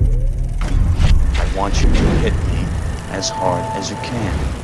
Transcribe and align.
I 0.00 1.52
want 1.56 1.82
you 1.82 1.88
to 1.88 2.04
hit 2.20 2.32
me 2.32 2.64
as 3.10 3.30
hard 3.30 3.64
as 3.76 3.90
you 3.90 3.96
can. 3.96 4.58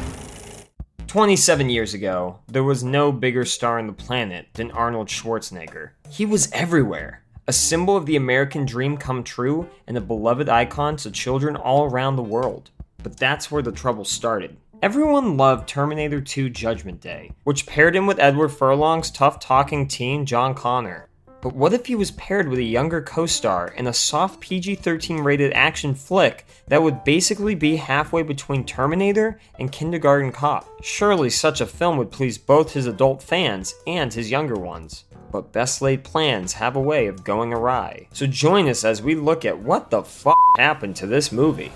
27 1.06 1.70
years 1.70 1.94
ago, 1.94 2.40
there 2.48 2.64
was 2.64 2.82
no 2.82 3.12
bigger 3.12 3.44
star 3.44 3.78
on 3.78 3.86
the 3.86 3.92
planet 3.92 4.48
than 4.54 4.70
Arnold 4.72 5.08
Schwarzenegger. 5.08 5.90
He 6.10 6.26
was 6.26 6.50
everywhere, 6.52 7.22
a 7.46 7.52
symbol 7.52 7.96
of 7.96 8.06
the 8.06 8.16
American 8.16 8.64
dream 8.64 8.96
come 8.96 9.22
true 9.22 9.68
and 9.86 9.96
a 9.96 10.00
beloved 10.00 10.48
icon 10.48 10.96
to 10.96 11.10
children 11.10 11.56
all 11.56 11.84
around 11.84 12.16
the 12.16 12.22
world. 12.22 12.70
But 13.02 13.16
that's 13.16 13.50
where 13.50 13.62
the 13.62 13.70
trouble 13.70 14.04
started. 14.04 14.56
Everyone 14.82 15.36
loved 15.36 15.68
Terminator 15.68 16.20
2 16.20 16.50
Judgment 16.50 17.00
Day, 17.00 17.32
which 17.44 17.66
paired 17.66 17.94
him 17.94 18.06
with 18.06 18.18
Edward 18.18 18.48
Furlong's 18.48 19.10
tough 19.10 19.38
talking 19.38 19.86
teen 19.86 20.26
John 20.26 20.54
Connor. 20.54 21.08
But 21.44 21.54
what 21.54 21.74
if 21.74 21.84
he 21.84 21.94
was 21.94 22.10
paired 22.12 22.48
with 22.48 22.58
a 22.58 22.64
younger 22.64 23.02
co 23.02 23.26
star 23.26 23.68
in 23.68 23.86
a 23.86 23.92
soft 23.92 24.40
PG 24.40 24.76
13 24.76 25.18
rated 25.18 25.52
action 25.52 25.94
flick 25.94 26.46
that 26.68 26.82
would 26.82 27.04
basically 27.04 27.54
be 27.54 27.76
halfway 27.76 28.22
between 28.22 28.64
Terminator 28.64 29.38
and 29.58 29.70
Kindergarten 29.70 30.32
Cop? 30.32 30.66
Surely 30.82 31.28
such 31.28 31.60
a 31.60 31.66
film 31.66 31.98
would 31.98 32.10
please 32.10 32.38
both 32.38 32.72
his 32.72 32.86
adult 32.86 33.22
fans 33.22 33.74
and 33.86 34.14
his 34.14 34.30
younger 34.30 34.54
ones. 34.54 35.04
But 35.30 35.52
best 35.52 35.82
laid 35.82 36.02
plans 36.02 36.54
have 36.54 36.76
a 36.76 36.80
way 36.80 37.08
of 37.08 37.24
going 37.24 37.52
awry. 37.52 38.08
So 38.14 38.26
join 38.26 38.66
us 38.66 38.82
as 38.82 39.02
we 39.02 39.14
look 39.14 39.44
at 39.44 39.58
what 39.58 39.90
the 39.90 40.02
fuck 40.02 40.38
happened 40.56 40.96
to 40.96 41.06
this 41.06 41.30
movie. 41.30 41.72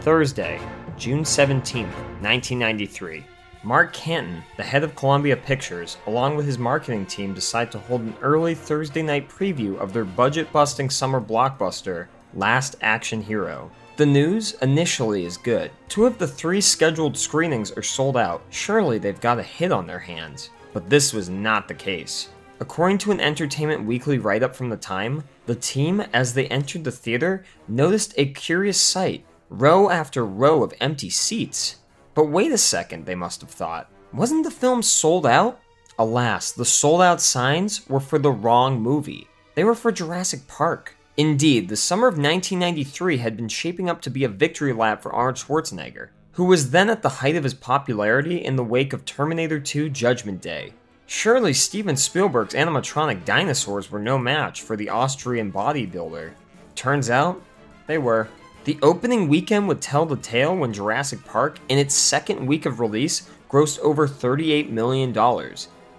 Thursday, 0.00 0.58
June 0.96 1.22
17th, 1.22 1.94
1993. 2.20 3.26
Mark 3.64 3.92
Canton, 3.92 4.42
the 4.56 4.62
head 4.64 4.82
of 4.82 4.96
Columbia 4.96 5.36
Pictures, 5.36 5.96
along 6.08 6.34
with 6.34 6.46
his 6.46 6.58
marketing 6.58 7.06
team, 7.06 7.32
decide 7.32 7.70
to 7.70 7.78
hold 7.78 8.00
an 8.00 8.16
early 8.20 8.56
Thursday 8.56 9.02
night 9.02 9.28
preview 9.28 9.78
of 9.78 9.92
their 9.92 10.04
budget 10.04 10.52
busting 10.52 10.90
summer 10.90 11.20
blockbuster, 11.20 12.08
Last 12.34 12.74
Action 12.80 13.22
Hero. 13.22 13.70
The 13.98 14.06
news 14.06 14.54
initially 14.62 15.24
is 15.24 15.36
good. 15.36 15.70
Two 15.88 16.06
of 16.06 16.18
the 16.18 16.26
three 16.26 16.60
scheduled 16.60 17.16
screenings 17.16 17.70
are 17.70 17.84
sold 17.84 18.16
out. 18.16 18.42
Surely 18.50 18.98
they've 18.98 19.20
got 19.20 19.38
a 19.38 19.44
hit 19.44 19.70
on 19.70 19.86
their 19.86 20.00
hands. 20.00 20.50
But 20.72 20.90
this 20.90 21.12
was 21.12 21.28
not 21.28 21.68
the 21.68 21.74
case. 21.74 22.30
According 22.58 22.98
to 22.98 23.12
an 23.12 23.20
Entertainment 23.20 23.84
Weekly 23.84 24.18
write 24.18 24.42
up 24.42 24.56
from 24.56 24.70
the 24.70 24.76
time, 24.76 25.22
the 25.46 25.54
team, 25.54 26.00
as 26.12 26.34
they 26.34 26.48
entered 26.48 26.82
the 26.82 26.90
theater, 26.90 27.44
noticed 27.68 28.14
a 28.16 28.26
curious 28.32 28.80
sight 28.80 29.24
row 29.50 29.90
after 29.90 30.24
row 30.24 30.62
of 30.62 30.74
empty 30.80 31.10
seats. 31.10 31.76
But 32.14 32.26
wait 32.26 32.52
a 32.52 32.58
second, 32.58 33.06
they 33.06 33.14
must 33.14 33.40
have 33.40 33.50
thought. 33.50 33.90
Wasn't 34.12 34.44
the 34.44 34.50
film 34.50 34.82
sold 34.82 35.26
out? 35.26 35.60
Alas, 35.98 36.52
the 36.52 36.64
sold 36.64 37.00
out 37.00 37.20
signs 37.20 37.88
were 37.88 38.00
for 38.00 38.18
the 38.18 38.30
wrong 38.30 38.80
movie. 38.80 39.28
They 39.54 39.64
were 39.64 39.74
for 39.74 39.92
Jurassic 39.92 40.46
Park. 40.48 40.96
Indeed, 41.16 41.68
the 41.68 41.76
summer 41.76 42.08
of 42.08 42.14
1993 42.14 43.18
had 43.18 43.36
been 43.36 43.48
shaping 43.48 43.90
up 43.90 44.00
to 44.02 44.10
be 44.10 44.24
a 44.24 44.28
victory 44.28 44.72
lap 44.72 45.02
for 45.02 45.12
Arnold 45.12 45.36
Schwarzenegger, 45.36 46.08
who 46.32 46.44
was 46.44 46.70
then 46.70 46.88
at 46.88 47.02
the 47.02 47.08
height 47.08 47.36
of 47.36 47.44
his 47.44 47.54
popularity 47.54 48.42
in 48.42 48.56
the 48.56 48.64
wake 48.64 48.92
of 48.92 49.04
Terminator 49.04 49.60
2 49.60 49.90
Judgment 49.90 50.40
Day. 50.40 50.72
Surely 51.06 51.52
Steven 51.52 51.96
Spielberg's 51.96 52.54
animatronic 52.54 53.26
dinosaurs 53.26 53.90
were 53.90 53.98
no 53.98 54.16
match 54.16 54.62
for 54.62 54.76
the 54.76 54.88
Austrian 54.88 55.52
bodybuilder. 55.52 56.32
Turns 56.74 57.10
out, 57.10 57.42
they 57.86 57.98
were. 57.98 58.28
The 58.64 58.78
opening 58.80 59.26
weekend 59.26 59.66
would 59.66 59.80
tell 59.80 60.06
the 60.06 60.14
tale 60.14 60.56
when 60.56 60.72
Jurassic 60.72 61.24
Park, 61.24 61.58
in 61.68 61.78
its 61.78 61.96
second 61.96 62.46
week 62.46 62.64
of 62.64 62.78
release, 62.78 63.28
grossed 63.50 63.80
over 63.80 64.06
$38 64.06 64.70
million. 64.70 65.12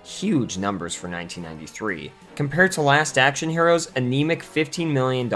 Huge 0.05 0.57
numbers 0.57 0.95
for 0.95 1.09
1993, 1.09 2.09
compared 2.35 2.71
to 2.71 2.81
Last 2.81 3.17
Action 3.17 3.49
Hero's 3.49 3.91
anemic 3.97 4.43
$15 4.43 4.87
million. 4.87 5.29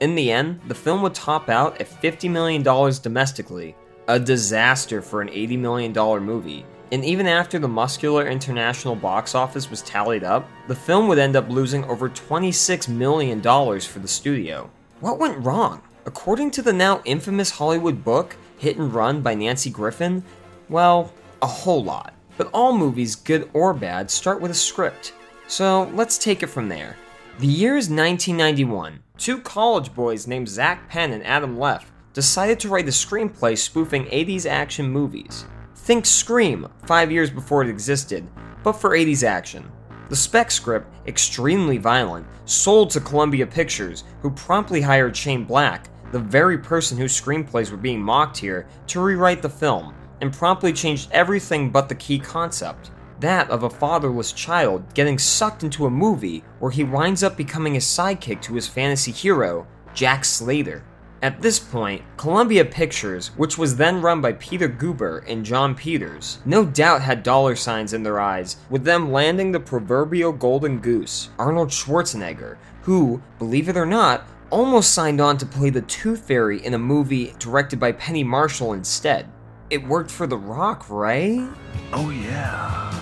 In 0.00 0.14
the 0.14 0.32
end, 0.32 0.60
the 0.68 0.74
film 0.74 1.02
would 1.02 1.14
top 1.14 1.50
out 1.50 1.78
at 1.82 1.88
$50 1.88 2.30
million 2.30 2.62
domestically, 2.62 3.76
a 4.08 4.18
disaster 4.18 5.02
for 5.02 5.20
an 5.20 5.28
$80 5.28 5.58
million 5.58 5.92
movie. 6.24 6.64
And 6.92 7.04
even 7.04 7.26
after 7.26 7.58
the 7.58 7.68
muscular 7.68 8.26
international 8.26 8.96
box 8.96 9.34
office 9.34 9.68
was 9.68 9.82
tallied 9.82 10.24
up, 10.24 10.48
the 10.66 10.74
film 10.74 11.08
would 11.08 11.18
end 11.18 11.36
up 11.36 11.50
losing 11.50 11.84
over 11.84 12.08
$26 12.08 12.88
million 12.88 13.42
for 13.42 13.98
the 13.98 14.08
studio. 14.08 14.70
What 15.00 15.18
went 15.18 15.44
wrong? 15.44 15.82
According 16.04 16.50
to 16.52 16.62
the 16.62 16.72
now 16.72 17.00
infamous 17.04 17.50
Hollywood 17.50 18.02
book, 18.02 18.36
Hit 18.58 18.76
and 18.76 18.92
Run 18.92 19.22
by 19.22 19.34
Nancy 19.34 19.70
Griffin, 19.70 20.24
well, 20.68 21.12
a 21.42 21.46
whole 21.46 21.84
lot. 21.84 22.14
But 22.36 22.50
all 22.52 22.76
movies, 22.76 23.14
good 23.14 23.48
or 23.52 23.72
bad, 23.72 24.10
start 24.10 24.40
with 24.40 24.50
a 24.50 24.54
script. 24.54 25.12
So 25.46 25.84
let's 25.94 26.18
take 26.18 26.42
it 26.42 26.48
from 26.48 26.68
there. 26.68 26.96
The 27.38 27.46
year 27.46 27.76
is 27.76 27.88
1991. 27.88 29.00
Two 29.16 29.40
college 29.40 29.94
boys 29.94 30.26
named 30.26 30.48
Zak 30.48 30.88
Penn 30.88 31.12
and 31.12 31.24
Adam 31.24 31.56
Leff 31.56 31.92
decided 32.12 32.58
to 32.60 32.68
write 32.68 32.88
a 32.88 32.92
screenplay 32.92 33.56
spoofing 33.56 34.06
80s 34.06 34.44
action 34.44 34.90
movies. 34.90 35.44
Think 35.76 36.04
Scream, 36.04 36.68
five 36.84 37.12
years 37.12 37.30
before 37.30 37.62
it 37.62 37.68
existed, 37.68 38.26
but 38.64 38.72
for 38.72 38.90
80s 38.90 39.22
action. 39.22 39.70
The 40.08 40.16
spec 40.16 40.50
script, 40.50 40.92
extremely 41.06 41.78
violent, 41.78 42.26
sold 42.44 42.90
to 42.90 43.00
Columbia 43.00 43.46
Pictures, 43.46 44.04
who 44.20 44.30
promptly 44.30 44.80
hired 44.80 45.16
Shane 45.16 45.44
Black, 45.44 45.88
the 46.12 46.20
very 46.20 46.58
person 46.58 46.96
whose 46.96 47.20
screenplays 47.20 47.70
were 47.70 47.76
being 47.76 48.00
mocked 48.00 48.36
here, 48.36 48.66
to 48.86 49.00
rewrite 49.00 49.42
the 49.42 49.48
film, 49.48 49.94
and 50.20 50.32
promptly 50.32 50.72
changed 50.72 51.10
everything 51.10 51.70
but 51.70 51.88
the 51.88 51.94
key 51.94 52.18
concept 52.18 52.90
that 53.22 53.48
of 53.50 53.62
a 53.62 53.70
fatherless 53.70 54.32
child 54.32 54.82
getting 54.94 55.16
sucked 55.16 55.62
into 55.62 55.86
a 55.86 55.90
movie 55.90 56.42
where 56.58 56.72
he 56.72 56.82
winds 56.82 57.22
up 57.22 57.36
becoming 57.36 57.76
a 57.76 57.78
sidekick 57.78 58.42
to 58.42 58.54
his 58.54 58.66
fantasy 58.66 59.12
hero, 59.12 59.66
Jack 59.94 60.24
Slater. 60.24 60.82
At 61.22 61.40
this 61.40 61.60
point, 61.60 62.02
Columbia 62.16 62.64
Pictures, 62.64 63.28
which 63.36 63.56
was 63.56 63.76
then 63.76 64.02
run 64.02 64.20
by 64.20 64.32
Peter 64.32 64.68
Guber 64.68 65.22
and 65.28 65.44
Jon 65.44 65.76
Peters, 65.76 66.40
no 66.44 66.64
doubt 66.64 67.00
had 67.00 67.22
dollar 67.22 67.54
signs 67.54 67.92
in 67.92 68.02
their 68.02 68.18
eyes, 68.18 68.56
with 68.68 68.82
them 68.82 69.12
landing 69.12 69.52
the 69.52 69.60
proverbial 69.60 70.32
golden 70.32 70.80
goose, 70.80 71.30
Arnold 71.38 71.68
Schwarzenegger, 71.68 72.56
who, 72.82 73.22
believe 73.38 73.68
it 73.68 73.76
or 73.76 73.86
not, 73.86 74.26
almost 74.52 74.92
signed 74.92 75.20
on 75.20 75.38
to 75.38 75.46
play 75.46 75.70
the 75.70 75.80
Tooth 75.80 76.28
Fairy 76.28 76.64
in 76.64 76.74
a 76.74 76.78
movie 76.78 77.34
directed 77.38 77.80
by 77.80 77.90
Penny 77.92 78.22
Marshall 78.22 78.74
instead. 78.74 79.26
It 79.70 79.82
worked 79.82 80.10
for 80.10 80.26
The 80.26 80.36
Rock, 80.36 80.88
right? 80.90 81.48
Oh, 81.92 82.10
yeah. 82.10 83.00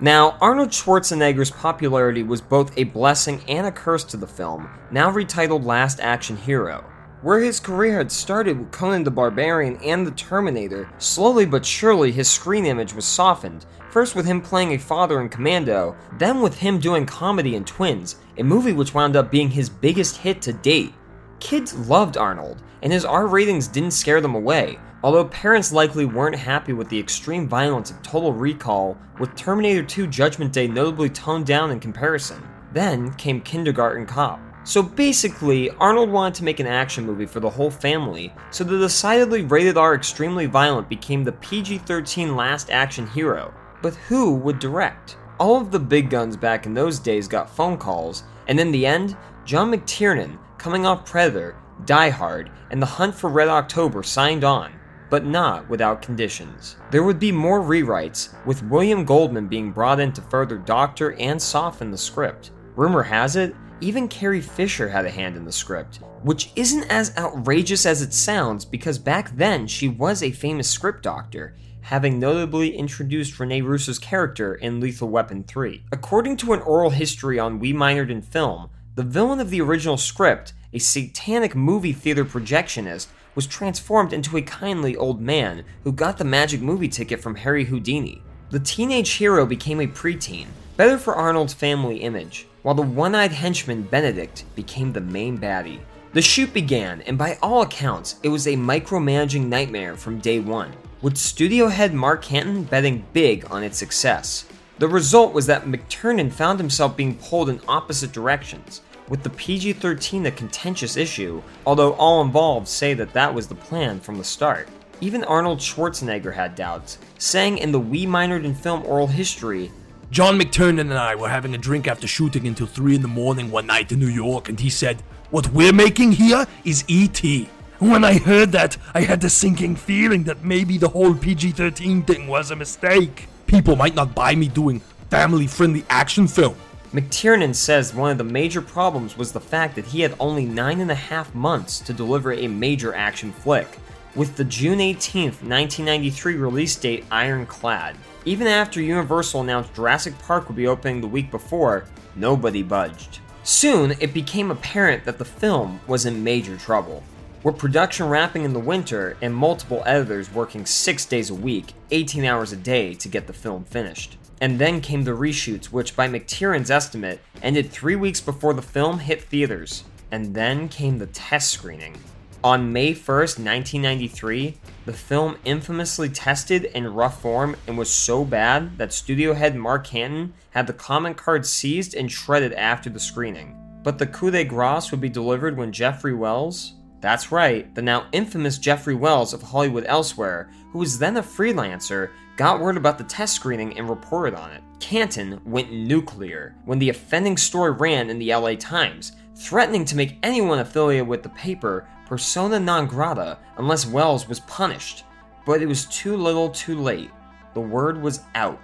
Now, 0.00 0.38
Arnold 0.40 0.70
Schwarzenegger's 0.70 1.50
popularity 1.50 2.22
was 2.22 2.40
both 2.40 2.76
a 2.76 2.84
blessing 2.84 3.42
and 3.46 3.66
a 3.66 3.70
curse 3.70 4.02
to 4.04 4.16
the 4.16 4.26
film, 4.26 4.68
now 4.90 5.12
retitled 5.12 5.64
Last 5.64 6.00
Action 6.00 6.36
Hero. 6.36 6.82
Where 7.22 7.38
his 7.38 7.60
career 7.60 7.98
had 7.98 8.10
started 8.10 8.58
with 8.58 8.72
Conan 8.72 9.04
the 9.04 9.10
Barbarian 9.12 9.76
and 9.76 10.04
The 10.04 10.10
Terminator, 10.10 10.90
slowly 10.98 11.46
but 11.46 11.64
surely 11.64 12.10
his 12.10 12.28
screen 12.28 12.66
image 12.66 12.92
was 12.94 13.04
softened, 13.04 13.64
first 13.90 14.16
with 14.16 14.26
him 14.26 14.40
playing 14.40 14.72
a 14.72 14.78
father 14.78 15.20
in 15.20 15.28
Commando, 15.28 15.94
then 16.18 16.40
with 16.42 16.58
him 16.58 16.80
doing 16.80 17.06
comedy 17.06 17.54
in 17.54 17.64
Twins, 17.64 18.16
a 18.38 18.42
movie 18.42 18.72
which 18.72 18.92
wound 18.92 19.14
up 19.14 19.30
being 19.30 19.48
his 19.48 19.70
biggest 19.70 20.16
hit 20.16 20.42
to 20.42 20.52
date. 20.52 20.94
Kids 21.38 21.74
loved 21.88 22.16
Arnold, 22.16 22.60
and 22.82 22.92
his 22.92 23.04
R 23.04 23.28
ratings 23.28 23.68
didn't 23.68 23.92
scare 23.92 24.20
them 24.20 24.34
away, 24.34 24.80
although 25.04 25.26
parents 25.26 25.72
likely 25.72 26.04
weren't 26.04 26.34
happy 26.34 26.72
with 26.72 26.88
the 26.88 26.98
extreme 26.98 27.46
violence 27.46 27.92
of 27.92 28.02
Total 28.02 28.32
Recall, 28.32 28.98
with 29.20 29.36
Terminator 29.36 29.84
2 29.84 30.08
Judgment 30.08 30.52
Day 30.52 30.66
notably 30.66 31.08
toned 31.08 31.46
down 31.46 31.70
in 31.70 31.78
comparison. 31.78 32.42
Then 32.72 33.12
came 33.14 33.40
Kindergarten 33.40 34.06
Cop. 34.06 34.40
So 34.64 34.80
basically, 34.80 35.70
Arnold 35.70 36.08
wanted 36.08 36.34
to 36.34 36.44
make 36.44 36.60
an 36.60 36.68
action 36.68 37.04
movie 37.04 37.26
for 37.26 37.40
the 37.40 37.50
whole 37.50 37.70
family, 37.70 38.32
so 38.52 38.62
the 38.62 38.78
decidedly 38.78 39.42
rated 39.42 39.76
R 39.76 39.94
extremely 39.94 40.46
violent 40.46 40.88
became 40.88 41.24
the 41.24 41.32
PG 41.32 41.78
13 41.78 42.36
Last 42.36 42.70
Action 42.70 43.06
Hero. 43.08 43.52
But 43.82 43.96
who 43.96 44.36
would 44.36 44.60
direct? 44.60 45.16
All 45.40 45.60
of 45.60 45.72
the 45.72 45.80
big 45.80 46.10
guns 46.10 46.36
back 46.36 46.64
in 46.66 46.74
those 46.74 47.00
days 47.00 47.26
got 47.26 47.50
phone 47.50 47.76
calls, 47.76 48.22
and 48.46 48.60
in 48.60 48.70
the 48.70 48.86
end, 48.86 49.16
John 49.44 49.72
McTiernan, 49.72 50.38
coming 50.58 50.86
off 50.86 51.04
Predator, 51.04 51.56
Die 51.84 52.10
Hard, 52.10 52.48
and 52.70 52.80
The 52.80 52.86
Hunt 52.86 53.16
for 53.16 53.28
Red 53.28 53.48
October 53.48 54.04
signed 54.04 54.44
on, 54.44 54.72
but 55.10 55.26
not 55.26 55.68
without 55.68 56.00
conditions. 56.02 56.76
There 56.92 57.02
would 57.02 57.18
be 57.18 57.32
more 57.32 57.60
rewrites, 57.60 58.32
with 58.46 58.62
William 58.62 59.04
Goldman 59.04 59.48
being 59.48 59.72
brought 59.72 59.98
in 59.98 60.12
to 60.12 60.22
further 60.22 60.58
doctor 60.58 61.14
and 61.14 61.42
soften 61.42 61.90
the 61.90 61.98
script. 61.98 62.52
Rumor 62.76 63.02
has 63.02 63.34
it, 63.34 63.56
even 63.82 64.06
Carrie 64.06 64.40
Fisher 64.40 64.88
had 64.88 65.04
a 65.04 65.10
hand 65.10 65.36
in 65.36 65.44
the 65.44 65.52
script, 65.52 65.98
which 66.22 66.50
isn't 66.54 66.84
as 66.84 67.16
outrageous 67.16 67.84
as 67.84 68.00
it 68.00 68.14
sounds 68.14 68.64
because 68.64 68.98
back 68.98 69.36
then 69.36 69.66
she 69.66 69.88
was 69.88 70.22
a 70.22 70.30
famous 70.30 70.70
script 70.70 71.02
doctor, 71.02 71.54
having 71.80 72.20
notably 72.20 72.76
introduced 72.76 73.38
Rene 73.40 73.60
Russo's 73.60 73.98
character 73.98 74.54
in 74.54 74.78
Lethal 74.78 75.08
Weapon 75.08 75.42
3. 75.42 75.84
According 75.90 76.36
to 76.38 76.52
an 76.52 76.60
oral 76.60 76.90
history 76.90 77.40
on 77.40 77.58
We 77.58 77.72
Minored 77.72 78.10
in 78.10 78.22
Film, 78.22 78.70
the 78.94 79.02
villain 79.02 79.40
of 79.40 79.50
the 79.50 79.60
original 79.60 79.96
script, 79.96 80.52
a 80.72 80.78
satanic 80.78 81.56
movie 81.56 81.92
theater 81.92 82.24
projectionist, 82.24 83.08
was 83.34 83.46
transformed 83.46 84.12
into 84.12 84.36
a 84.36 84.42
kindly 84.42 84.94
old 84.94 85.20
man 85.20 85.64
who 85.82 85.90
got 85.90 86.18
the 86.18 86.24
magic 86.24 86.60
movie 86.60 86.88
ticket 86.88 87.20
from 87.20 87.34
Harry 87.34 87.64
Houdini. 87.64 88.22
The 88.50 88.60
teenage 88.60 89.12
hero 89.12 89.44
became 89.44 89.80
a 89.80 89.86
preteen, 89.86 90.48
better 90.76 90.98
for 90.98 91.14
Arnold's 91.14 91.54
family 91.54 91.96
image, 91.98 92.46
while 92.62 92.74
the 92.74 92.82
one 92.82 93.14
eyed 93.14 93.32
henchman 93.32 93.82
Benedict 93.82 94.44
became 94.54 94.92
the 94.92 95.00
main 95.00 95.38
baddie. 95.38 95.80
The 96.12 96.22
shoot 96.22 96.52
began, 96.52 97.00
and 97.02 97.16
by 97.16 97.38
all 97.42 97.62
accounts, 97.62 98.16
it 98.22 98.28
was 98.28 98.46
a 98.46 98.54
micromanaging 98.56 99.46
nightmare 99.46 99.96
from 99.96 100.18
day 100.18 100.40
one, 100.40 100.72
with 101.00 101.16
studio 101.16 101.68
head 101.68 101.94
Mark 101.94 102.22
Canton 102.22 102.64
betting 102.64 103.04
big 103.12 103.50
on 103.50 103.62
its 103.62 103.78
success. 103.78 104.46
The 104.78 104.88
result 104.88 105.32
was 105.32 105.46
that 105.46 105.64
McTiernan 105.64 106.32
found 106.32 106.58
himself 106.58 106.96
being 106.96 107.16
pulled 107.16 107.48
in 107.48 107.60
opposite 107.66 108.12
directions, 108.12 108.82
with 109.08 109.22
the 109.22 109.30
PG 109.30 109.74
13 109.74 110.26
a 110.26 110.30
contentious 110.30 110.96
issue, 110.96 111.42
although 111.66 111.94
all 111.94 112.22
involved 112.22 112.68
say 112.68 112.94
that 112.94 113.12
that 113.12 113.34
was 113.34 113.46
the 113.46 113.54
plan 113.54 114.00
from 114.00 114.18
the 114.18 114.24
start. 114.24 114.68
Even 115.00 115.24
Arnold 115.24 115.58
Schwarzenegger 115.58 116.32
had 116.32 116.54
doubts, 116.54 116.98
saying 117.18 117.58
in 117.58 117.72
the 117.72 117.80
We 117.80 118.06
Minored 118.06 118.44
in 118.44 118.54
Film 118.54 118.84
oral 118.86 119.08
history 119.08 119.72
John 120.12 120.38
McTiernan 120.38 120.78
and 120.78 120.92
I 120.92 121.14
were 121.14 121.30
having 121.30 121.54
a 121.54 121.58
drink 121.58 121.88
after 121.88 122.06
shooting 122.06 122.46
until 122.46 122.66
3 122.66 122.96
in 122.96 123.00
the 123.00 123.08
morning 123.08 123.50
one 123.50 123.66
night 123.66 123.92
in 123.92 123.98
New 123.98 124.08
York, 124.08 124.50
and 124.50 124.60
he 124.60 124.68
said, 124.68 125.00
What 125.30 125.50
we're 125.54 125.72
making 125.72 126.12
here 126.12 126.46
is 126.66 126.84
E.T. 126.86 127.48
When 127.78 128.04
I 128.04 128.18
heard 128.18 128.52
that, 128.52 128.76
I 128.92 129.00
had 129.00 129.22
the 129.22 129.30
sinking 129.30 129.74
feeling 129.74 130.24
that 130.24 130.44
maybe 130.44 130.76
the 130.76 130.90
whole 130.90 131.14
PG 131.14 131.52
13 131.52 132.02
thing 132.02 132.26
was 132.26 132.50
a 132.50 132.56
mistake. 132.56 133.26
People 133.46 133.74
might 133.74 133.94
not 133.94 134.14
buy 134.14 134.34
me 134.34 134.48
doing 134.48 134.80
family 135.08 135.46
friendly 135.46 135.82
action 135.88 136.28
film. 136.28 136.56
McTiernan 136.92 137.54
says 137.54 137.94
one 137.94 138.10
of 138.10 138.18
the 138.18 138.24
major 138.24 138.60
problems 138.60 139.16
was 139.16 139.32
the 139.32 139.40
fact 139.40 139.76
that 139.76 139.86
he 139.86 140.02
had 140.02 140.14
only 140.20 140.44
nine 140.44 140.80
and 140.80 140.90
a 140.90 140.94
half 140.94 141.34
months 141.34 141.80
to 141.80 141.94
deliver 141.94 142.34
a 142.34 142.48
major 142.48 142.94
action 142.94 143.32
flick, 143.32 143.78
with 144.14 144.36
the 144.36 144.44
June 144.44 144.80
18, 144.80 145.24
1993 145.24 146.34
release 146.34 146.76
date 146.76 147.04
ironclad. 147.10 147.96
Even 148.24 148.46
after 148.46 148.80
Universal 148.80 149.40
announced 149.40 149.74
Jurassic 149.74 150.18
Park 150.18 150.48
would 150.48 150.56
be 150.56 150.66
opening 150.66 151.00
the 151.00 151.08
week 151.08 151.30
before, 151.30 151.84
nobody 152.14 152.62
budged. 152.62 153.20
Soon, 153.42 153.96
it 153.98 154.14
became 154.14 154.50
apparent 154.50 155.04
that 155.04 155.18
the 155.18 155.24
film 155.24 155.80
was 155.86 156.06
in 156.06 156.22
major 156.22 156.56
trouble. 156.56 157.02
With 157.42 157.58
production 157.58 158.08
wrapping 158.08 158.44
in 158.44 158.52
the 158.52 158.60
winter 158.60 159.16
and 159.20 159.34
multiple 159.34 159.82
editors 159.84 160.32
working 160.32 160.64
six 160.64 161.04
days 161.04 161.28
a 161.30 161.34
week, 161.34 161.72
18 161.90 162.24
hours 162.24 162.52
a 162.52 162.56
day 162.56 162.94
to 162.94 163.08
get 163.08 163.26
the 163.26 163.32
film 163.32 163.64
finished. 163.64 164.16
And 164.40 164.60
then 164.60 164.80
came 164.80 165.02
the 165.02 165.10
reshoots, 165.10 165.66
which, 165.66 165.96
by 165.96 166.06
McTiernan's 166.06 166.70
estimate, 166.70 167.20
ended 167.42 167.70
three 167.70 167.96
weeks 167.96 168.20
before 168.20 168.54
the 168.54 168.62
film 168.62 169.00
hit 169.00 169.22
theaters. 169.22 169.82
And 170.12 170.34
then 170.34 170.68
came 170.68 170.98
the 170.98 171.06
test 171.06 171.50
screening. 171.50 171.96
On 172.44 172.72
May 172.72 172.92
1st, 172.92 173.38
1993, 173.38 174.56
the 174.84 174.92
film 174.92 175.36
infamously 175.44 176.08
tested 176.08 176.64
in 176.64 176.92
rough 176.92 177.22
form 177.22 177.54
and 177.68 177.78
was 177.78 177.88
so 177.88 178.24
bad 178.24 178.76
that 178.78 178.92
studio 178.92 179.32
head 179.32 179.54
Mark 179.54 179.86
Canton 179.86 180.34
had 180.50 180.66
the 180.66 180.72
comment 180.72 181.16
card 181.16 181.46
seized 181.46 181.94
and 181.94 182.10
shredded 182.10 182.52
after 182.54 182.90
the 182.90 182.98
screening. 182.98 183.56
But 183.84 183.96
the 183.96 184.08
coup 184.08 184.32
de 184.32 184.42
grace 184.42 184.90
would 184.90 185.00
be 185.00 185.08
delivered 185.08 185.56
when 185.56 185.70
Jeffrey 185.70 186.14
Wells, 186.14 186.74
that's 187.00 187.30
right, 187.30 187.72
the 187.76 187.82
now 187.82 188.06
infamous 188.10 188.58
Jeffrey 188.58 188.96
Wells 188.96 189.32
of 189.32 189.42
Hollywood 189.42 189.84
Elsewhere, 189.86 190.50
who 190.72 190.80
was 190.80 190.98
then 190.98 191.18
a 191.18 191.22
freelancer, 191.22 192.10
got 192.36 192.58
word 192.58 192.76
about 192.76 192.98
the 192.98 193.04
test 193.04 193.36
screening 193.36 193.78
and 193.78 193.88
reported 193.88 194.34
on 194.34 194.50
it. 194.50 194.62
Canton 194.80 195.40
went 195.44 195.70
nuclear 195.70 196.56
when 196.64 196.80
the 196.80 196.88
offending 196.88 197.36
story 197.36 197.70
ran 197.70 198.10
in 198.10 198.18
the 198.18 198.34
LA 198.34 198.56
Times, 198.56 199.12
threatening 199.36 199.84
to 199.84 199.96
make 199.96 200.18
anyone 200.24 200.58
affiliated 200.58 201.06
with 201.06 201.22
the 201.22 201.28
paper 201.30 201.86
persona 202.12 202.60
non 202.60 202.86
grata 202.86 203.38
unless 203.56 203.86
Wells 203.86 204.28
was 204.28 204.40
punished. 204.40 205.04
But 205.46 205.62
it 205.62 205.66
was 205.66 205.86
too 205.86 206.14
little 206.14 206.50
too 206.50 206.78
late. 206.78 207.10
The 207.54 207.62
word 207.62 208.02
was 208.02 208.20
out. 208.34 208.60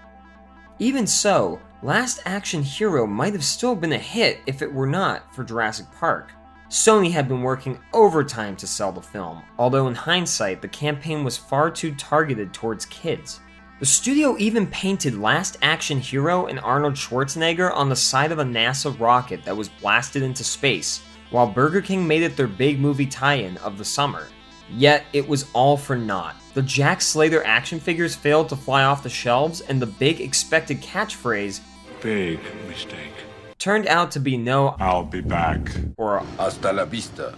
Even 0.78 1.06
so, 1.06 1.58
Last 1.82 2.20
Action 2.26 2.62
Hero 2.62 3.06
might 3.06 3.32
have 3.32 3.42
still 3.42 3.74
been 3.74 3.94
a 3.94 3.98
hit 3.98 4.40
if 4.44 4.60
it 4.60 4.70
were 4.70 4.86
not 4.86 5.34
for 5.34 5.44
Jurassic 5.44 5.86
Park. 5.98 6.30
Sony 6.68 7.10
had 7.10 7.26
been 7.26 7.40
working 7.40 7.78
overtime 7.94 8.54
to 8.56 8.66
sell 8.66 8.92
the 8.92 9.00
film, 9.00 9.42
although 9.58 9.88
in 9.88 9.94
hindsight, 9.94 10.60
the 10.60 10.68
campaign 10.68 11.24
was 11.24 11.38
far 11.38 11.70
too 11.70 11.94
targeted 11.94 12.52
towards 12.52 12.84
kids. 12.84 13.40
The 13.80 13.86
studio 13.86 14.36
even 14.38 14.66
painted 14.66 15.16
Last 15.16 15.56
Action 15.62 16.00
Hero 16.00 16.48
and 16.48 16.60
Arnold 16.60 16.96
Schwarzenegger 16.96 17.74
on 17.74 17.88
the 17.88 17.96
side 17.96 18.30
of 18.30 18.40
a 18.40 18.44
NASA 18.44 19.00
rocket 19.00 19.42
that 19.46 19.56
was 19.56 19.70
blasted 19.70 20.22
into 20.22 20.44
space, 20.44 21.00
while 21.30 21.46
Burger 21.46 21.80
King 21.80 22.06
made 22.06 22.22
it 22.22 22.36
their 22.36 22.46
big 22.48 22.78
movie 22.80 23.06
tie 23.06 23.34
in 23.34 23.56
of 23.58 23.78
the 23.78 23.84
summer. 23.84 24.28
Yet, 24.70 25.04
it 25.12 25.26
was 25.26 25.46
all 25.54 25.76
for 25.76 25.96
naught. 25.96 26.36
The 26.54 26.62
Jack 26.62 27.00
Slater 27.00 27.42
action 27.44 27.80
figures 27.80 28.14
failed 28.14 28.48
to 28.50 28.56
fly 28.56 28.84
off 28.84 29.02
the 29.02 29.08
shelves, 29.08 29.60
and 29.62 29.80
the 29.80 29.86
big 29.86 30.20
expected 30.20 30.80
catchphrase, 30.82 31.60
Big 32.02 32.38
mistake. 32.68 33.12
turned 33.58 33.86
out 33.86 34.10
to 34.12 34.20
be 34.20 34.36
no 34.36 34.76
I'll 34.78 35.04
be 35.04 35.20
back. 35.20 35.70
or 35.96 36.20
Hasta 36.36 36.72
la 36.72 36.84
vista, 36.84 37.34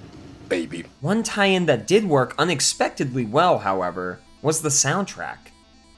baby. 0.49 0.85
One 1.01 1.23
tie 1.23 1.47
in 1.47 1.67
that 1.67 1.87
did 1.87 2.05
work 2.05 2.35
unexpectedly 2.39 3.25
well, 3.25 3.59
however, 3.61 4.21
was 4.43 4.61
the 4.63 4.69
soundtrack. 4.69 5.39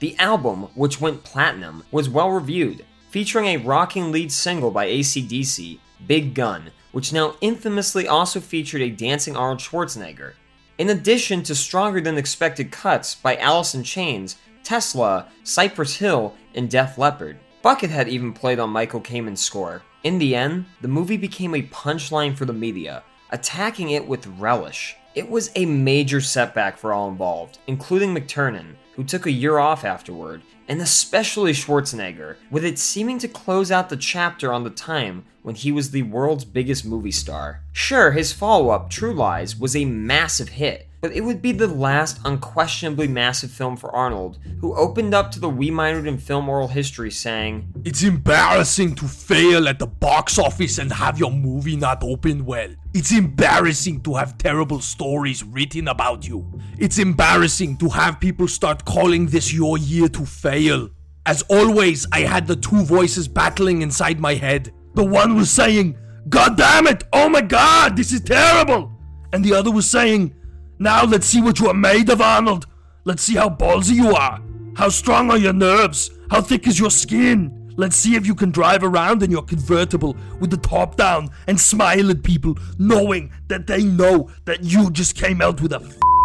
The 0.01 0.17
album, 0.19 0.65
which 0.75 1.01
went 1.01 1.25
platinum, 1.25 1.83
was 1.91 2.09
well 2.09 2.31
reviewed, 2.31 2.85
featuring 3.11 3.47
a 3.47 3.57
rocking 3.57 4.13
lead 4.13 4.31
single 4.33 4.71
by 4.71 4.87
ACDC, 4.89 5.79
Big 6.07 6.35
Gun, 6.35 6.71
which 6.93 7.13
now 7.13 7.37
infamously 7.41 8.07
also 8.07 8.41
featured 8.41 8.83
a 8.83 8.91
dancing 8.91 9.37
Arnold 9.37 9.61
Schwarzenegger. 9.61 10.35
In 10.79 10.91
addition 10.91 11.43
to 11.45 11.55
stronger 11.55 12.01
than 12.01 12.19
expected 12.19 12.71
cuts 12.71 13.15
by 13.15 13.37
Alice 13.37 13.75
in 13.75 13.83
Chains, 13.83 14.37
Tesla, 14.63 15.29
Cypress 15.45 15.97
Hill, 15.97 16.35
and 16.55 16.71
Def 16.71 16.99
Leppard. 16.99 17.39
Buckethead 17.65 18.09
even 18.09 18.33
played 18.33 18.59
on 18.59 18.71
Michael 18.71 19.01
Kamen's 19.01 19.41
score. 19.41 19.83
In 20.03 20.19
the 20.19 20.35
end, 20.35 20.67
the 20.81 20.89
movie 20.89 21.17
became 21.17 21.55
a 21.55 21.63
punchline 21.63 22.37
for 22.37 22.45
the 22.45 22.53
media, 22.53 23.05
attacking 23.31 23.91
it 23.91 24.07
with 24.07 24.27
relish. 24.39 24.97
It 25.15 25.29
was 25.29 25.51
a 25.55 25.67
major 25.67 26.21
setback 26.21 26.77
for 26.77 26.93
all 26.93 27.09
involved, 27.09 27.59
including 27.67 28.15
McTiernan, 28.15 28.75
who 28.95 29.05
took 29.05 29.27
a 29.27 29.31
year 29.31 29.59
off 29.59 29.85
afterward, 29.85 30.43
and 30.69 30.81
especially 30.81 31.53
Schwarzenegger, 31.53 32.37
with 32.51 32.65
it 32.65 32.79
seeming 32.79 33.19
to 33.19 33.29
close 33.29 33.71
out 33.71 33.89
the 33.89 33.97
chapter 33.97 34.53
on 34.53 34.65
the 34.65 34.71
time 34.71 35.25
when 35.43 35.55
he 35.55 35.73
was 35.73 35.91
the 35.91 36.03
world's 36.03 36.45
biggest 36.45 36.85
movie 36.85 37.11
star. 37.11 37.63
Sure, 37.73 38.13
his 38.13 38.33
follow 38.33 38.71
up, 38.71 38.91
True 38.91 39.13
Lies, 39.13 39.59
was 39.59 39.75
a 39.75 39.85
massive 39.85 40.51
hit, 40.51 40.89
but 41.03 41.13
it 41.13 41.21
would 41.21 41.43
be 41.43 41.51
the 41.51 41.67
last 41.67 42.21
unquestionably 42.25 43.09
massive 43.09 43.51
film 43.51 43.77
for 43.77 43.91
Arnold, 43.95 44.39
who 44.61 44.73
opened 44.77 45.13
up 45.13 45.33
to 45.33 45.41
the 45.41 45.49
We 45.49 45.69
Minored 45.69 46.07
in 46.07 46.17
Film 46.17 46.49
oral 46.49 46.69
history 46.69 47.11
saying, 47.11 47.75
It's 47.85 48.05
embarrassing 48.05 48.95
to 48.95 49.09
fail 49.09 49.67
at 49.67 49.81
the 49.81 49.89
box 49.89 50.39
office 50.39 50.79
and 50.79 50.93
have 50.93 51.19
your 51.19 51.33
movie 51.33 51.75
not 51.75 52.05
open 52.05 52.45
well. 52.45 52.69
It's 52.95 53.11
embarrassing 53.11 54.03
to 54.03 54.15
have 54.15 54.39
terrible 54.39 54.81
stories 54.81 55.43
written 55.43 55.89
about 55.89 56.29
you. 56.29 56.61
It's 56.79 57.01
embarrassing 57.01 57.79
to 57.79 57.89
have 57.89 58.21
people 58.21 58.47
start 58.47 58.85
calling 58.85 59.27
this 59.27 59.53
your 59.53 59.79
year 59.79 60.09
to 60.11 60.25
fail. 60.25 60.89
As 61.27 61.43
always, 61.51 62.07
I 62.13 62.21
had 62.21 62.47
the 62.47 62.57
two 62.57 62.85
voices 62.85 63.27
battling 63.27 63.83
inside 63.83 64.21
my 64.21 64.35
head. 64.35 64.73
The 64.95 65.05
one 65.05 65.35
was 65.35 65.51
saying, 65.51 65.99
God 66.29 66.57
damn 66.57 66.87
it! 66.87 67.03
Oh 67.13 67.29
my 67.29 67.41
god, 67.41 67.97
this 67.97 68.13
is 68.13 68.21
terrible! 68.21 68.93
And 69.33 69.45
the 69.45 69.55
other 69.55 69.73
was 69.73 69.91
saying, 69.91 70.37
Now 70.83 71.05
let's 71.05 71.29
see 71.29 71.41
what 71.41 71.61
you 71.61 71.69
are 71.69 71.75
made 71.75 72.11
of, 72.11 72.21
Arnold. 72.21 72.67
Let's 73.05 73.23
see 73.23 73.37
how 73.37 73.49
ballsy 73.49 73.95
you 73.95 74.17
are. 74.17 74.43
How 74.75 74.89
strong 74.89 75.31
are 75.31 75.39
your 75.39 75.53
nerves? 75.53 76.11
How 76.29 76.41
thick 76.41 76.67
is 76.67 76.77
your 76.77 76.91
skin? 76.91 77.73
Let's 77.77 77.95
see 77.95 78.17
if 78.17 78.27
you 78.27 78.35
can 78.35 78.51
drive 78.51 78.83
around 78.83 79.23
in 79.23 79.31
your 79.31 79.45
convertible 79.45 80.17
with 80.41 80.51
the 80.51 80.57
top 80.57 80.97
down 80.97 81.31
and 81.47 81.61
smile 81.61 82.11
at 82.11 82.25
people, 82.25 82.59
knowing 82.81 83.31
that 83.47 83.69
they 83.69 83.85
know 83.85 84.29
that 84.45 84.65
you 84.65 84.91
just 84.91 85.15
came 85.15 85.41
out 85.41 85.61
with 85.61 85.73
a 85.73 85.79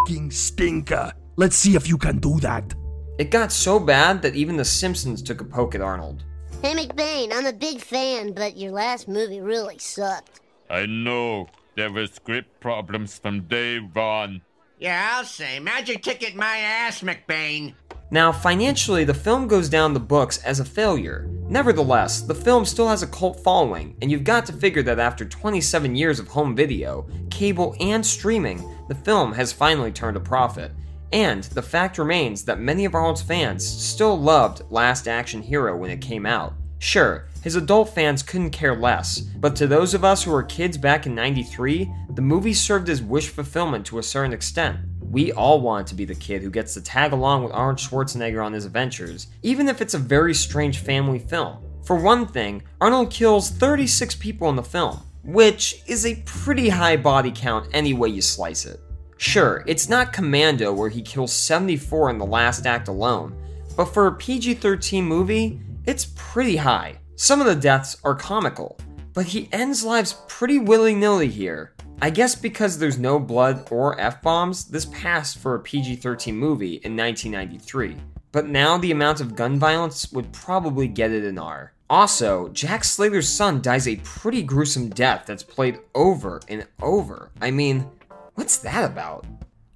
fing 0.08 0.32
stinker. 0.32 1.14
Let's 1.36 1.56
see 1.56 1.76
if 1.76 1.88
you 1.88 2.00
can 2.00 2.18
do 2.18 2.40
that. 2.40 2.74
It 3.20 3.30
got 3.30 3.52
so 3.52 3.80
bad 3.80 4.24
that 4.24 4.34
even 4.34 4.58
The 4.58 4.66
Simpsons 4.66 5.22
took 5.22 5.40
a 5.40 5.46
poke 5.46 5.76
at 5.76 5.82
Arnold. 5.82 6.24
Hey 6.64 6.74
McBain, 6.74 7.30
I'm 7.32 7.46
a 7.46 7.54
big 7.54 7.80
fan, 7.80 8.32
but 8.32 8.58
your 8.58 8.72
last 8.72 9.08
movie 9.08 9.40
really 9.40 9.78
sucked. 9.78 10.42
I 10.68 10.88
know. 10.88 11.48
There 11.76 11.92
were 11.92 12.08
script 12.08 12.60
problems 12.60 13.20
from 13.20 13.42
day 13.42 13.78
one. 13.78 14.42
Yeah, 14.79 15.13
I'll 15.13 15.25
say. 15.25 15.60
Magic 15.60 16.03
ticket 16.03 16.36
my 16.36 16.57
ass, 16.57 17.01
McBain. 17.01 17.74
Now, 18.12 18.31
financially, 18.31 19.03
the 19.03 19.13
film 19.13 19.48
goes 19.48 19.69
down 19.69 19.93
the 19.93 20.00
books 20.00 20.38
as 20.43 20.60
a 20.60 20.65
failure. 20.65 21.27
Nevertheless, 21.50 22.22
the 22.22 22.36
film 22.36 22.63
still 22.63 22.88
has 22.88 23.01
a 23.01 23.07
cult 23.07 23.39
following, 23.39 23.98
and 24.01 24.12
you've 24.12 24.24
got 24.24 24.46
to 24.46 24.53
figure 24.53 24.84
that 24.84 25.00
after 25.00 25.25
27 25.25 25.96
years 25.96 26.19
of 26.19 26.27
home 26.27 26.55
video, 26.55 27.07
cable, 27.31 27.75
and 27.79 28.05
streaming, 28.05 28.63
the 28.88 28.96
film 28.96 29.34
has 29.34 29.51
finally 29.51 29.91
turned 29.91 30.15
a 30.15 30.22
profit. 30.22 30.72
And 31.12 31.43
the 31.46 31.62
fact 31.62 31.98
remains 31.98 32.46
that 32.46 32.60
many 32.60 32.86
of 32.86 32.93
Arnold's 32.93 33.22
fans 33.22 33.65
still 33.65 34.17
loved 34.17 34.62
Last 34.69 35.07
Action 35.07 35.41
Hero 35.41 35.75
when 35.75 35.89
it 35.89 36.01
came 36.01 36.25
out. 36.25 36.53
Sure, 36.79 37.27
his 37.48 37.56
adult 37.56 37.88
fans 37.96 38.22
couldn't 38.22 38.50
care 38.50 38.75
less, 38.75 39.22
but 39.22 39.56
to 39.56 39.68
those 39.68 39.94
of 39.94 40.04
us 40.04 40.22
who 40.22 40.32
were 40.32 40.44
kids 40.44 40.77
back 40.77 41.06
in 41.06 41.16
93, 41.16 41.89
the 42.10 42.22
movie 42.22 42.54
served 42.54 42.89
as 42.89 43.01
wish 43.01 43.30
fulfillment 43.30 43.86
to 43.86 44.00
a 44.00 44.04
certain 44.04 44.34
extent. 44.34 44.77
We 45.00 45.32
all 45.32 45.62
want 45.62 45.88
to 45.88 45.96
be 45.96 46.04
the 46.04 46.13
kid 46.13 46.42
who 46.42 46.50
gets 46.50 46.74
to 46.74 46.82
tag 46.82 47.13
along 47.13 47.46
with 47.46 47.54
Arnold 47.54 47.77
Schwarzenegger 47.77 48.44
on 48.44 48.51
his 48.51 48.66
adventures, 48.66 49.27
even 49.44 49.70
if 49.70 49.80
it's 49.82 49.94
a 49.94 49.98
very 49.98 50.34
strange 50.34 50.80
family 50.80 51.20
film. 51.20 51.63
For 51.86 51.96
one 51.96 52.27
thing, 52.27 52.63
Arnold 52.82 53.12
kills 53.12 53.50
36 53.50 54.16
people 54.16 54.50
in 54.50 54.58
the 54.58 54.62
film, 54.62 55.00
which 55.24 55.84
is 55.88 56.06
a 56.06 56.22
pretty 56.25 56.68
high 56.68 56.98
body 56.98 57.32
count 57.34 57.70
any 57.72 57.94
way 57.94 58.10
you 58.10 58.22
slice 58.22 58.66
it. 58.66 58.82
Sure, 59.16 59.63
it's 59.68 59.88
not 59.88 60.12
Commando 60.12 60.74
where 60.74 60.89
he 60.89 61.01
kills 61.01 61.32
74 61.32 62.10
in 62.10 62.18
the 62.18 62.25
last 62.25 62.66
act 62.66 62.89
alone, 62.89 63.42
but 63.77 63.86
for 63.86 64.08
a 64.08 64.16
PG 64.16 64.56
13 64.56 65.06
movie, 65.06 65.62
it's 65.86 66.12
pretty 66.13 66.58
high. 66.58 67.00
Some 67.20 67.42
of 67.42 67.48
the 67.48 67.56
deaths 67.56 67.98
are 68.04 68.14
comical, 68.14 68.78
but 69.14 69.26
he 69.26 69.50
ends 69.52 69.84
lives 69.84 70.22
pretty 70.28 70.60
willy 70.60 70.94
nilly 70.94 71.30
here. 71.30 71.74
I 72.00 72.12
guess 72.12 72.36
because 72.36 72.78
there's 72.78 73.00
no 73.00 73.18
blood 73.18 73.68
or 73.72 74.00
F 74.00 74.22
bombs, 74.22 74.66
this 74.66 74.86
passed 74.86 75.40
for 75.40 75.56
a 75.56 75.60
PG 75.60 75.96
13 75.96 76.38
movie 76.38 76.76
in 76.84 76.96
1993. 76.96 77.98
But 78.32 78.50
now 78.50 78.78
the 78.78 78.92
amount 78.92 79.20
of 79.20 79.36
gun 79.36 79.58
violence 79.58 80.12
would 80.12 80.32
probably 80.32 80.88
get 80.88 81.12
it 81.12 81.24
an 81.24 81.40
R. 81.40 81.74
Also, 81.90 82.50
Jack 82.50 82.84
Slater's 82.84 83.28
son 83.28 83.64
dies 83.64 83.88
a 83.88 83.96
pretty 84.04 84.44
gruesome 84.44 84.90
death 84.90 85.24
that's 85.26 85.42
played 85.42 85.80
over 85.96 86.40
and 86.48 86.68
over. 86.84 87.32
I 87.42 87.50
mean, 87.50 87.90
what's 88.36 88.58
that 88.58 88.92
about? 88.92 89.26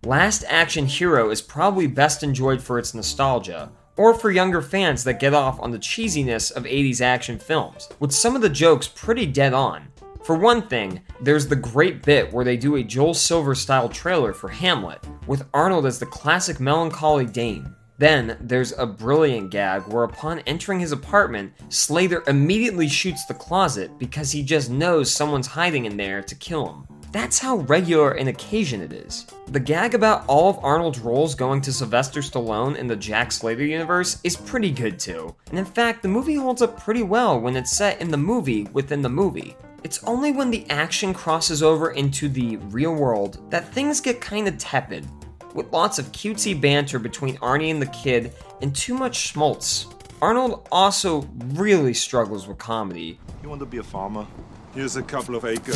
Last 0.05 0.43
Action 0.47 0.85
Hero 0.85 1.31
is 1.31 1.41
probably 1.41 1.87
best 1.87 2.21
enjoyed 2.21 2.61
for 2.61 2.77
its 2.77 2.93
nostalgia, 2.93 3.71
or 3.97 4.13
for 4.13 4.31
younger 4.31 4.61
fans 4.61 5.03
that 5.03 5.19
get 5.19 5.33
off 5.33 5.59
on 5.59 5.71
the 5.71 5.79
cheesiness 5.79 6.51
of 6.51 6.63
80s 6.63 7.01
action 7.01 7.37
films, 7.37 7.89
with 7.99 8.11
some 8.11 8.35
of 8.35 8.41
the 8.41 8.49
jokes 8.49 8.87
pretty 8.87 9.25
dead 9.25 9.53
on. 9.53 9.87
For 10.23 10.35
one 10.35 10.67
thing, 10.67 11.01
there's 11.19 11.47
the 11.47 11.55
great 11.55 12.03
bit 12.03 12.31
where 12.31 12.45
they 12.45 12.55
do 12.55 12.75
a 12.75 12.83
Joel 12.83 13.13
Silver 13.13 13.55
style 13.55 13.89
trailer 13.89 14.33
for 14.33 14.49
Hamlet, 14.49 15.03
with 15.25 15.47
Arnold 15.53 15.85
as 15.85 15.97
the 15.97 16.05
classic 16.05 16.59
melancholy 16.59 17.25
Dane. 17.25 17.75
Then, 17.97 18.37
there's 18.41 18.73
a 18.77 18.85
brilliant 18.85 19.51
gag 19.51 19.87
where 19.87 20.03
upon 20.03 20.39
entering 20.39 20.79
his 20.79 20.91
apartment, 20.91 21.53
Slater 21.69 22.23
immediately 22.27 22.87
shoots 22.87 23.25
the 23.25 23.33
closet 23.33 23.91
because 23.99 24.31
he 24.31 24.41
just 24.43 24.69
knows 24.71 25.11
someone's 25.11 25.47
hiding 25.47 25.85
in 25.85 25.97
there 25.97 26.21
to 26.23 26.35
kill 26.35 26.67
him. 26.67 27.00
That's 27.11 27.39
how 27.39 27.57
regular 27.57 28.11
an 28.11 28.29
occasion 28.29 28.81
it 28.81 28.93
is. 28.93 29.27
The 29.47 29.59
gag 29.59 29.95
about 29.95 30.23
all 30.27 30.49
of 30.49 30.63
Arnold's 30.63 30.99
roles 30.99 31.35
going 31.35 31.59
to 31.61 31.73
Sylvester 31.73 32.21
Stallone 32.21 32.77
in 32.77 32.87
the 32.87 32.95
Jack 32.95 33.33
Slater 33.33 33.65
universe 33.65 34.21
is 34.23 34.37
pretty 34.37 34.71
good 34.71 34.97
too. 34.97 35.35
And 35.49 35.59
in 35.59 35.65
fact, 35.65 36.03
the 36.03 36.07
movie 36.07 36.35
holds 36.35 36.61
up 36.61 36.79
pretty 36.79 37.03
well 37.03 37.37
when 37.37 37.57
it's 37.57 37.75
set 37.75 37.99
in 37.99 38.11
the 38.11 38.17
movie 38.17 38.63
within 38.71 39.01
the 39.01 39.09
movie. 39.09 39.57
It's 39.83 40.01
only 40.05 40.31
when 40.31 40.51
the 40.51 40.65
action 40.69 41.13
crosses 41.13 41.61
over 41.61 41.91
into 41.91 42.29
the 42.29 42.55
real 42.57 42.95
world 42.95 43.39
that 43.51 43.73
things 43.73 43.99
get 43.99 44.21
kinda 44.21 44.51
tepid, 44.51 45.05
with 45.53 45.73
lots 45.73 45.99
of 45.99 46.13
cutesy 46.13 46.59
banter 46.59 46.97
between 46.97 47.35
Arnie 47.39 47.71
and 47.71 47.81
the 47.81 47.87
kid 47.87 48.31
and 48.61 48.73
too 48.73 48.93
much 48.93 49.17
schmaltz. 49.17 49.87
Arnold 50.21 50.65
also 50.71 51.27
really 51.55 51.93
struggles 51.93 52.47
with 52.47 52.57
comedy. 52.57 53.19
You 53.43 53.49
want 53.49 53.59
to 53.59 53.65
be 53.65 53.79
a 53.79 53.83
farmer? 53.83 54.25
Here's 54.73 54.95
a 54.95 55.03
couple 55.03 55.35
of 55.35 55.43
acres. 55.43 55.75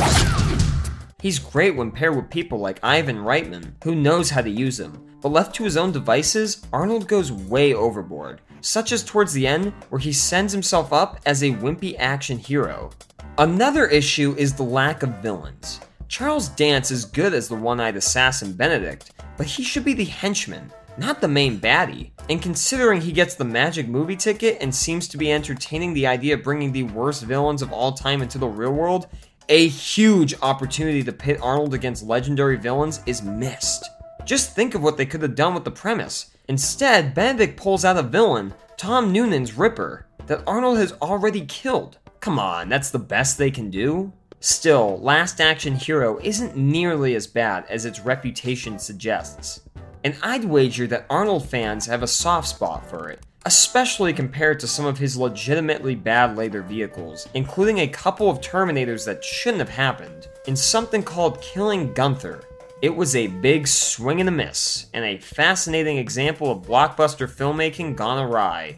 He's 1.25 1.39
great 1.39 1.75
when 1.75 1.89
paired 1.89 2.15
with 2.15 2.29
people 2.29 2.59
like 2.59 2.77
Ivan 2.83 3.17
Reitman, 3.17 3.83
who 3.83 3.95
knows 3.95 4.29
how 4.29 4.41
to 4.41 4.47
use 4.47 4.79
him. 4.79 4.93
But 5.21 5.29
left 5.29 5.55
to 5.55 5.63
his 5.63 5.75
own 5.75 5.91
devices, 5.91 6.63
Arnold 6.71 7.07
goes 7.07 7.31
way 7.31 7.73
overboard, 7.73 8.41
such 8.61 8.91
as 8.91 9.03
towards 9.03 9.33
the 9.33 9.47
end, 9.47 9.73
where 9.89 9.97
he 9.97 10.13
sends 10.13 10.53
himself 10.53 10.93
up 10.93 11.19
as 11.25 11.41
a 11.41 11.53
wimpy 11.53 11.95
action 11.97 12.37
hero. 12.37 12.91
Another 13.39 13.87
issue 13.87 14.35
is 14.37 14.53
the 14.53 14.61
lack 14.61 15.01
of 15.01 15.17
villains. 15.23 15.79
Charles 16.09 16.49
Dance 16.49 16.91
is 16.91 17.05
good 17.05 17.33
as 17.33 17.47
the 17.47 17.55
one 17.55 17.79
eyed 17.79 17.95
assassin 17.95 18.53
Benedict, 18.53 19.11
but 19.35 19.47
he 19.47 19.63
should 19.63 19.83
be 19.83 19.95
the 19.95 20.05
henchman, 20.05 20.71
not 20.99 21.21
the 21.21 21.27
main 21.27 21.59
baddie. 21.59 22.11
And 22.29 22.39
considering 22.39 23.01
he 23.01 23.11
gets 23.11 23.33
the 23.33 23.43
magic 23.43 23.87
movie 23.87 24.15
ticket 24.15 24.59
and 24.61 24.73
seems 24.73 25.07
to 25.07 25.17
be 25.17 25.31
entertaining 25.31 25.95
the 25.95 26.05
idea 26.05 26.35
of 26.35 26.43
bringing 26.43 26.71
the 26.71 26.83
worst 26.83 27.23
villains 27.23 27.63
of 27.63 27.73
all 27.73 27.93
time 27.93 28.21
into 28.21 28.37
the 28.37 28.47
real 28.47 28.73
world, 28.73 29.07
a 29.49 29.67
huge 29.67 30.33
opportunity 30.41 31.03
to 31.03 31.11
pit 31.11 31.39
Arnold 31.41 31.73
against 31.73 32.05
legendary 32.05 32.57
villains 32.57 33.01
is 33.05 33.21
missed. 33.21 33.89
Just 34.25 34.55
think 34.55 34.73
of 34.73 34.81
what 34.81 34.97
they 34.97 35.05
could 35.05 35.21
have 35.21 35.35
done 35.35 35.53
with 35.53 35.63
the 35.63 35.71
premise. 35.71 36.35
Instead, 36.47 37.13
Benedict 37.13 37.57
pulls 37.57 37.85
out 37.85 37.97
a 37.97 38.03
villain, 38.03 38.53
Tom 38.77 39.11
Noonan's 39.11 39.53
Ripper, 39.53 40.07
that 40.27 40.43
Arnold 40.47 40.77
has 40.77 40.93
already 40.93 41.45
killed. 41.45 41.97
Come 42.19 42.39
on, 42.39 42.69
that's 42.69 42.89
the 42.89 42.99
best 42.99 43.37
they 43.37 43.51
can 43.51 43.69
do? 43.69 44.11
Still, 44.39 44.99
Last 44.99 45.39
Action 45.39 45.75
Hero 45.75 46.19
isn't 46.21 46.55
nearly 46.55 47.15
as 47.15 47.27
bad 47.27 47.65
as 47.69 47.85
its 47.85 47.99
reputation 47.99 48.79
suggests. 48.79 49.61
And 50.03 50.15
I'd 50.21 50.45
wager 50.45 50.85
that 50.87 51.05
Arnold 51.09 51.47
fans 51.47 51.85
have 51.87 52.03
a 52.03 52.07
soft 52.07 52.47
spot 52.47 52.87
for 52.87 53.09
it, 53.09 53.25
especially 53.45 54.11
compared 54.11 54.59
to 54.59 54.67
some 54.67 54.85
of 54.85 54.97
his 54.97 55.15
legitimately 55.15 55.95
bad 55.95 56.35
later 56.35 56.63
vehicles, 56.63 57.29
including 57.35 57.79
a 57.79 57.87
couple 57.87 58.29
of 58.29 58.41
Terminators 58.41 59.05
that 59.05 59.23
shouldn't 59.23 59.59
have 59.59 59.69
happened, 59.69 60.27
in 60.47 60.55
something 60.55 61.03
called 61.03 61.41
Killing 61.41 61.93
Gunther. 61.93 62.43
It 62.81 62.95
was 62.95 63.15
a 63.15 63.27
big 63.27 63.67
swing 63.67 64.19
and 64.19 64.29
a 64.29 64.31
miss, 64.31 64.87
and 64.93 65.05
a 65.05 65.19
fascinating 65.19 65.97
example 65.97 66.51
of 66.51 66.63
blockbuster 66.65 67.29
filmmaking 67.29 67.95
gone 67.95 68.23
awry. 68.23 68.77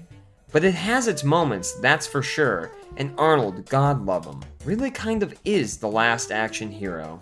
But 0.51 0.63
it 0.63 0.75
has 0.75 1.07
its 1.07 1.24
moments, 1.24 1.74
that's 1.79 2.07
for 2.07 2.21
sure, 2.21 2.71
and 2.97 3.13
Arnold, 3.17 3.69
God 3.69 4.05
love 4.05 4.25
him, 4.25 4.41
really 4.65 4.91
kind 4.91 5.24
of 5.24 5.38
is 5.45 5.77
the 5.77 5.89
last 5.89 6.31
action 6.31 6.71
hero. 6.71 7.21